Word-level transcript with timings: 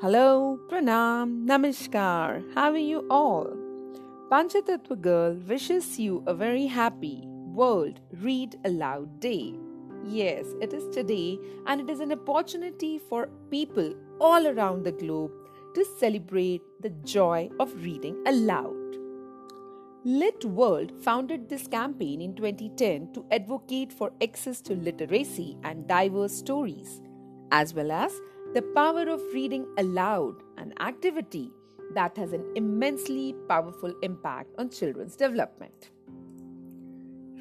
Hello, 0.00 0.60
Pranam, 0.70 1.44
Namaskar. 1.44 2.44
How 2.54 2.70
are 2.70 2.76
you 2.76 3.04
all? 3.10 3.48
Panchatattva 4.30 5.00
Girl 5.00 5.32
wishes 5.48 5.98
you 5.98 6.22
a 6.28 6.34
very 6.34 6.66
happy 6.66 7.24
World 7.26 7.98
Read 8.22 8.54
Aloud 8.64 9.18
Day. 9.18 9.54
Yes, 10.04 10.46
it 10.60 10.72
is 10.72 10.86
today, 10.94 11.40
and 11.66 11.80
it 11.80 11.90
is 11.90 11.98
an 11.98 12.12
opportunity 12.12 13.00
for 13.08 13.28
people 13.50 13.92
all 14.20 14.46
around 14.46 14.84
the 14.84 14.92
globe 14.92 15.32
to 15.74 15.84
celebrate 15.98 16.62
the 16.80 16.90
joy 17.16 17.50
of 17.58 17.74
reading 17.82 18.22
aloud. 18.24 18.76
Lit 20.04 20.44
World 20.44 20.92
founded 21.02 21.48
this 21.48 21.66
campaign 21.66 22.20
in 22.20 22.36
2010 22.36 23.14
to 23.14 23.26
advocate 23.32 23.92
for 23.92 24.12
access 24.22 24.60
to 24.60 24.74
literacy 24.76 25.56
and 25.64 25.88
diverse 25.88 26.34
stories, 26.34 27.00
as 27.50 27.74
well 27.74 27.90
as 27.90 28.20
the 28.54 28.62
power 28.62 29.08
of 29.08 29.22
reading 29.32 29.66
aloud, 29.78 30.34
an 30.56 30.72
activity 30.80 31.50
that 31.94 32.16
has 32.16 32.32
an 32.32 32.44
immensely 32.54 33.34
powerful 33.48 33.94
impact 34.02 34.48
on 34.58 34.70
children's 34.70 35.16
development. 35.16 35.90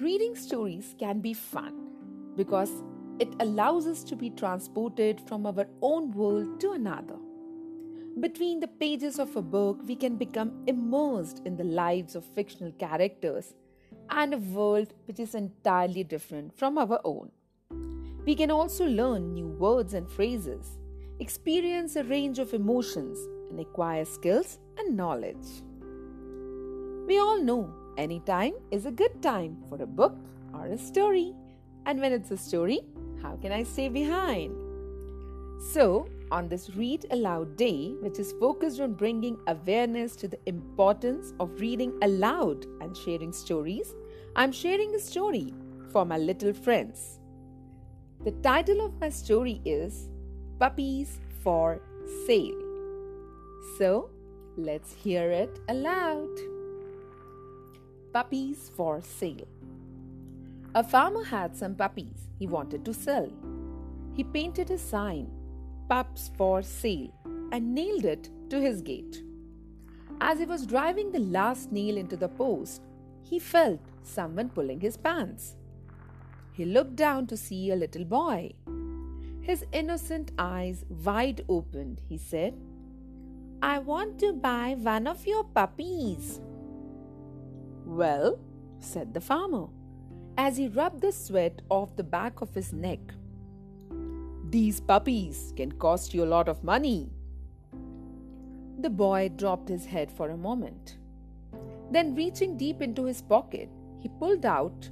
Reading 0.02 0.35
stories 0.35 0.95
can 0.99 1.21
be 1.21 1.33
fun 1.33 1.88
because 2.35 2.83
it 3.20 3.33
allows 3.39 3.88
us 3.88 4.03
to 4.03 4.16
be 4.16 4.30
transported 4.30 5.20
from 5.27 5.45
our 5.45 5.66
own 5.81 6.11
world 6.11 6.59
to 6.61 6.71
another. 6.71 7.17
Between 8.19 8.59
the 8.59 8.67
pages 8.67 9.19
of 9.19 9.35
a 9.35 9.41
book, 9.41 9.80
we 9.88 9.95
can 9.95 10.16
become 10.16 10.63
immersed 10.67 11.41
in 11.45 11.55
the 11.55 11.63
lives 11.63 12.16
of 12.16 12.25
fictional 12.25 12.71
characters 12.73 13.53
and 14.09 14.33
a 14.33 14.38
world 14.38 14.94
which 15.05 15.19
is 15.19 15.35
entirely 15.35 16.03
different 16.03 16.58
from 16.58 16.77
our 16.77 16.99
own. 17.03 17.31
We 18.27 18.36
can 18.36 18.52
also 18.52 18.86
learn 18.86 19.34
new 19.34 19.48
words 19.48 19.94
and 19.94 20.12
phrases 20.12 20.78
experience 21.20 21.95
a 21.95 22.03
range 22.03 22.39
of 22.39 22.53
emotions, 22.53 23.17
and 23.50 23.59
acquire 23.61 24.03
skills 24.03 24.59
and 24.78 24.97
knowledge. 24.97 25.47
We 27.08 27.20
all 27.20 27.42
know 27.42 27.73
any 27.98 28.20
time 28.20 28.53
is 28.70 28.86
a 28.86 28.92
good 28.92 29.22
time 29.22 29.64
for 29.70 29.81
a 29.81 29.88
book 29.88 30.17
or 30.53 30.66
a 30.67 30.78
story. 30.78 31.33
And 31.86 32.02
when 32.02 32.11
it's 32.11 32.31
a 32.31 32.38
story, 32.38 32.81
how 33.22 33.38
can 33.38 33.53
I 33.53 33.64
stay 33.64 33.88
behind? 33.88 34.53
So, 35.72 36.09
on 36.30 36.50
this 36.50 36.75
Read 36.75 37.05
Aloud 37.11 37.55
Day, 37.55 37.95
which 38.02 38.20
is 38.20 38.33
focused 38.33 38.81
on 38.81 38.94
bringing 38.94 39.38
awareness 39.48 40.17
to 40.17 40.28
the 40.28 40.39
importance 40.45 41.33
of 41.39 41.61
reading 41.61 41.98
aloud 42.02 42.66
and 42.81 42.95
sharing 42.95 43.31
stories, 43.31 43.95
I'm 44.36 44.52
sharing 44.52 44.94
a 44.95 45.00
story 45.00 45.53
for 45.94 46.03
my 46.03 46.17
little 46.17 46.53
friends. 46.53 47.20
The 48.23 48.32
title 48.44 48.84
of 48.84 49.00
my 49.00 49.10
story 49.10 49.62
is 49.64 50.10
puppies 50.60 51.20
for 51.44 51.80
sale. 52.26 52.60
So 53.78 54.10
let's 54.58 54.92
hear 54.92 55.32
it 55.32 55.60
aloud. 55.70 56.36
Puppies 58.12 58.72
for 58.76 59.02
sale. 59.02 59.48
A 60.73 60.84
farmer 60.84 61.23
had 61.23 61.56
some 61.56 61.76
puppies 61.76 62.28
he 62.40 62.48
wanted 62.48 62.84
to 62.86 62.94
sell. 62.94 63.32
He 64.14 64.23
painted 64.23 64.72
a 64.72 64.78
sign, 64.78 65.30
Pups 65.88 66.32
for 66.36 66.64
Sale, 66.64 67.14
and 67.52 67.73
nailed 67.73 68.04
it 68.06 68.30
to 68.50 68.60
his 68.60 68.82
gate. 68.82 69.22
As 70.20 70.40
he 70.40 70.45
was 70.45 70.66
driving 70.66 71.12
the 71.12 71.20
last 71.20 71.72
nail 71.72 71.98
into 71.98 72.18
the 72.18 72.28
post, 72.28 72.82
he 73.22 73.38
felt 73.38 73.80
someone 74.04 74.50
pulling 74.50 74.80
his 74.82 74.98
pants. 74.98 75.56
He 76.58 76.66
looked 76.66 76.95
down 76.95 77.27
to 77.27 77.38
see 77.38 77.72
a 77.72 77.75
little 77.75 78.03
boy 78.03 78.53
his 79.47 79.66
innocent 79.72 80.33
eyes 80.38 80.83
wide 80.89 81.45
opened, 81.47 82.02
he 82.09 82.17
said, 82.17 82.53
I 83.61 83.80
want 83.80 84.19
to 84.19 84.33
buy 84.33 84.75
one 84.77 85.08
of 85.08 85.26
your 85.26 85.45
puppies. 85.45 86.42
Well, 87.86 88.39
said 88.80 89.14
the 89.14 89.21
farmer, 89.21 89.67
as 90.37 90.58
he 90.58 90.67
rubbed 90.67 90.99
the 90.99 91.14
sweat 91.14 91.61
off 91.70 91.95
the 91.95 92.04
back 92.04 92.42
of 92.42 92.54
his 92.54 92.73
neck. 92.73 92.99
These 94.49 94.82
puppies 94.82 95.53
can 95.55 95.71
cost 95.71 96.14
you 96.14 96.26
a 96.26 96.33
lot 96.36 96.49
of 96.49 96.65
money. 96.65 97.09
The 98.80 98.89
boy 98.89 99.32
dropped 99.33 99.70
his 99.70 99.86
head 99.86 100.11
for 100.11 100.32
a 100.32 100.37
moment. 100.37 100.98
Then, 101.89 102.15
reaching 102.15 102.58
deep 102.58 102.82
into 102.82 103.05
his 103.05 103.21
pocket, 103.21 103.70
he 104.02 104.09
pulled 104.09 104.45
out 104.45 104.89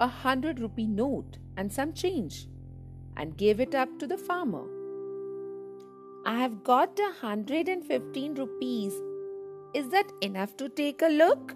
a 0.00 0.06
hundred 0.06 0.60
rupee 0.60 0.86
note 0.86 1.38
and 1.56 1.72
some 1.72 1.92
change 1.92 2.46
and 3.16 3.36
gave 3.36 3.60
it 3.60 3.74
up 3.74 3.98
to 3.98 4.06
the 4.06 4.16
farmer. 4.16 4.64
I 6.24 6.38
have 6.38 6.62
got 6.62 6.98
a 7.00 7.12
hundred 7.20 7.68
and 7.68 7.84
fifteen 7.84 8.34
rupees. 8.34 8.92
Is 9.74 9.88
that 9.90 10.10
enough 10.20 10.56
to 10.58 10.68
take 10.68 11.02
a 11.02 11.08
look? 11.08 11.54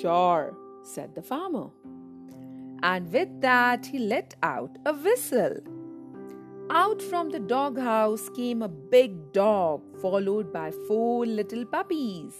Sure, 0.00 0.56
said 0.82 1.14
the 1.14 1.22
farmer. 1.22 1.68
And 2.82 3.12
with 3.12 3.40
that, 3.40 3.86
he 3.86 3.98
let 3.98 4.34
out 4.42 4.76
a 4.84 4.92
whistle. 4.92 5.56
Out 6.70 7.00
from 7.02 7.30
the 7.30 7.40
doghouse 7.40 8.28
came 8.30 8.62
a 8.62 8.68
big 8.68 9.32
dog, 9.32 9.82
followed 10.00 10.52
by 10.52 10.70
four 10.88 11.26
little 11.26 11.64
puppies. 11.64 12.34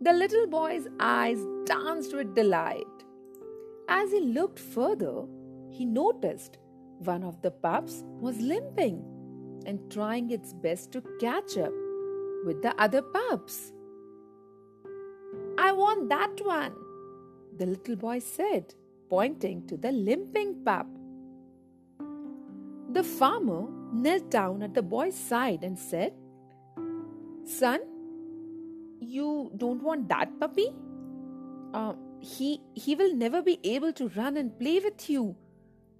The 0.00 0.12
little 0.12 0.46
boy's 0.46 0.88
eyes 1.00 1.38
danced 1.64 2.14
with 2.14 2.34
delight. 2.34 3.05
As 3.88 4.10
he 4.10 4.20
looked 4.20 4.58
further, 4.58 5.24
he 5.70 5.84
noticed 5.84 6.58
one 6.98 7.22
of 7.22 7.40
the 7.42 7.50
pups 7.50 8.02
was 8.20 8.38
limping 8.38 9.04
and 9.66 9.90
trying 9.90 10.30
its 10.30 10.52
best 10.52 10.92
to 10.92 11.02
catch 11.20 11.56
up 11.56 11.72
with 12.44 12.62
the 12.62 12.74
other 12.78 13.02
pups. 13.02 13.72
I 15.58 15.72
want 15.72 16.08
that 16.08 16.40
one, 16.44 16.74
the 17.56 17.66
little 17.66 17.96
boy 17.96 18.18
said, 18.18 18.74
pointing 19.08 19.66
to 19.68 19.76
the 19.76 19.92
limping 19.92 20.64
pup. 20.64 20.86
The 22.92 23.02
farmer 23.02 23.66
knelt 23.92 24.30
down 24.30 24.62
at 24.62 24.74
the 24.74 24.82
boy's 24.82 25.16
side 25.16 25.62
and 25.62 25.78
said, 25.78 26.12
Son, 27.44 27.80
you 29.00 29.50
don't 29.56 29.82
want 29.82 30.08
that 30.08 30.38
puppy? 30.40 30.72
Uh, 31.74 31.94
he, 32.20 32.60
he 32.74 32.94
will 32.94 33.14
never 33.14 33.42
be 33.42 33.58
able 33.64 33.92
to 33.94 34.08
run 34.08 34.36
and 34.36 34.58
play 34.58 34.80
with 34.80 35.08
you 35.08 35.36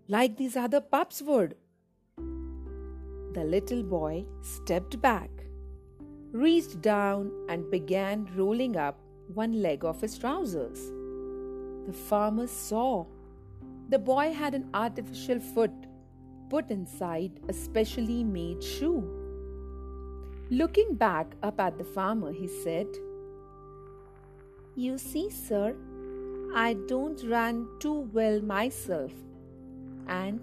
like 0.09 0.37
these 0.37 0.57
other 0.57 0.81
pups 0.81 1.23
would. 1.23 1.57
The 2.17 3.45
little 3.45 3.83
boy 3.83 4.25
stepped 4.41 5.01
back, 5.01 5.31
reached 6.33 6.81
down, 6.81 7.31
and 7.49 7.71
began 7.71 8.29
rolling 8.37 8.77
up 8.77 8.99
one 9.35 9.61
leg 9.63 9.85
of 9.85 10.01
his 10.01 10.17
trousers. 10.19 10.91
The 11.87 11.93
farmer 11.93 12.47
saw 12.47 13.07
the 13.89 13.99
boy 13.99 14.33
had 14.33 14.55
an 14.55 14.69
artificial 14.75 15.39
foot 15.39 15.71
put 16.49 16.71
inside 16.71 17.41
a 17.49 17.53
specially 17.53 18.25
made 18.25 18.63
shoe. 18.63 19.05
Looking 20.51 20.95
back 20.95 21.35
up 21.43 21.61
at 21.61 21.79
the 21.79 21.85
farmer, 21.85 22.33
he 22.33 22.49
said, 22.49 22.87
You 24.75 24.99
see, 24.99 25.31
sir, 25.31 25.77
I 26.59 26.73
don't 26.89 27.23
run 27.29 27.69
too 27.81 28.09
well 28.15 28.41
myself 28.41 29.13
and 30.09 30.41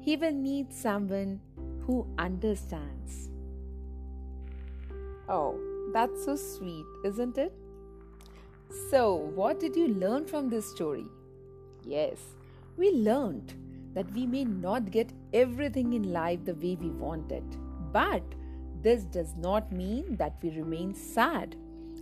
he 0.00 0.16
will 0.16 0.32
need 0.32 0.72
someone 0.72 1.40
who 1.82 2.04
understands. 2.18 3.30
Oh, 5.28 5.56
that's 5.92 6.24
so 6.24 6.34
sweet, 6.34 6.84
isn't 7.04 7.38
it? 7.38 7.52
So, 8.90 9.14
what 9.14 9.60
did 9.60 9.76
you 9.76 9.86
learn 9.86 10.26
from 10.26 10.48
this 10.48 10.68
story? 10.68 11.06
Yes, 11.84 12.18
we 12.76 12.90
learned 12.90 13.54
that 13.94 14.12
we 14.14 14.26
may 14.26 14.44
not 14.44 14.90
get 14.90 15.12
everything 15.32 15.92
in 15.92 16.12
life 16.12 16.44
the 16.44 16.54
way 16.54 16.74
we 16.74 16.90
want 16.90 17.30
it, 17.30 17.56
but 17.92 18.24
this 18.82 19.04
does 19.04 19.36
not 19.36 19.70
mean 19.70 20.16
that 20.16 20.38
we 20.42 20.50
remain 20.50 20.92
sad 20.92 21.54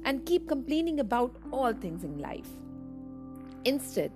and 0.07 0.25
keep 0.25 0.49
complaining 0.49 1.01
about 1.01 1.37
all 1.53 1.75
things 1.75 2.05
in 2.05 2.17
life. 2.19 2.49
Instead, 3.65 4.13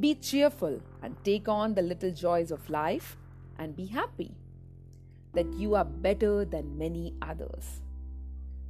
be 0.00 0.14
cheerful 0.14 0.80
and 1.02 1.16
take 1.24 1.48
on 1.48 1.74
the 1.74 1.82
little 1.82 2.10
joys 2.10 2.50
of 2.50 2.68
life 2.70 3.16
and 3.58 3.76
be 3.76 3.86
happy 3.86 4.34
that 5.32 5.52
you 5.54 5.74
are 5.74 5.84
better 5.84 6.44
than 6.44 6.78
many 6.78 7.14
others. 7.20 7.82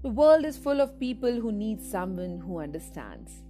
The 0.03 0.11
world 0.11 0.45
is 0.45 0.57
full 0.57 0.81
of 0.81 0.99
people 1.01 1.41
who 1.41 1.53
need 1.53 1.81
someone 1.83 2.39
who 2.39 2.59
understands. 2.59 3.43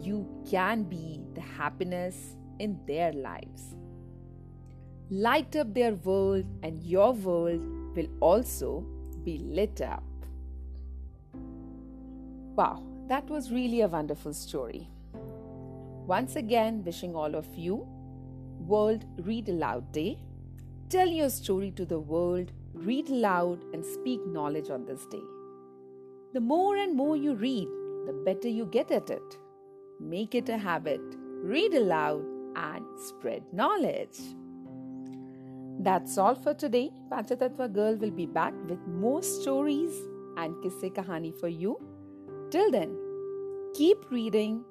You 0.00 0.26
can 0.48 0.84
be 0.84 1.20
the 1.34 1.40
happiness 1.40 2.36
in 2.58 2.78
their 2.86 3.12
lives. 3.12 3.76
Light 5.10 5.56
up 5.56 5.74
their 5.74 5.94
world, 5.94 6.44
and 6.62 6.82
your 6.82 7.12
world 7.12 7.60
will 7.96 8.08
also 8.20 8.84
be 9.24 9.38
lit 9.38 9.80
up. 9.80 10.04
Wow, 12.54 12.82
that 13.08 13.28
was 13.28 13.50
really 13.50 13.80
a 13.80 13.88
wonderful 13.88 14.32
story. 14.32 14.88
Once 16.10 16.34
again, 16.34 16.82
wishing 16.84 17.14
all 17.14 17.36
of 17.36 17.46
you 17.54 17.86
World 18.66 19.04
Read 19.18 19.48
Aloud 19.48 19.92
Day. 19.92 20.18
Tell 20.88 21.06
your 21.06 21.30
story 21.30 21.70
to 21.76 21.84
the 21.84 22.00
world 22.00 22.50
read 22.74 23.10
aloud 23.10 23.62
and 23.72 23.84
speak 23.84 24.24
knowledge 24.26 24.70
on 24.70 24.86
this 24.86 25.04
day. 25.06 25.22
The 26.32 26.40
more 26.40 26.76
and 26.76 26.96
more 26.96 27.16
you 27.16 27.34
read, 27.34 27.68
the 28.06 28.12
better 28.24 28.48
you 28.48 28.66
get 28.66 28.90
at 28.90 29.08
it. 29.08 29.38
Make 30.00 30.34
it 30.34 30.48
a 30.48 30.58
habit. 30.58 31.00
Read 31.52 31.74
aloud 31.74 32.24
and 32.56 32.84
spread 33.06 33.44
knowledge. 33.52 34.18
That's 35.78 36.18
all 36.18 36.34
for 36.34 36.54
today. 36.54 36.90
Panchatattva 37.12 37.72
Girl 37.72 37.94
will 37.94 38.10
be 38.10 38.26
back 38.26 38.54
with 38.68 38.84
more 38.88 39.22
stories 39.22 40.02
and 40.36 40.56
kisse 40.64 40.90
kahani 40.98 41.32
for 41.38 41.48
you. 41.48 41.78
Till 42.50 42.72
then, 42.72 42.98
keep 43.74 44.10
reading, 44.10 44.64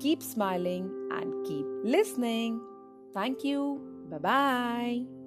keep 0.00 0.22
smiling, 0.22 0.90
and 1.12 1.46
keep 1.46 1.66
listening. 1.82 2.60
Thank 3.12 3.44
you. 3.44 3.80
Bye 4.10 4.18
bye. 4.18 5.23